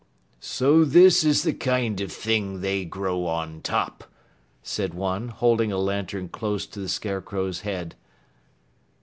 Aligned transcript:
"So 0.39 0.83
this 0.83 1.23
is 1.23 1.43
the 1.43 1.53
kind 1.53 2.01
of 2.01 2.11
thing 2.11 2.61
they 2.61 2.85
grow 2.85 3.27
on 3.27 3.61
top," 3.61 4.05
said 4.63 4.95
one, 4.95 5.27
holding 5.27 5.71
a 5.71 5.77
lantern 5.77 6.27
close 6.27 6.65
to 6.73 6.79
the 6.79 6.89
Scarecrow's 6.89 7.59
head. 7.61 7.93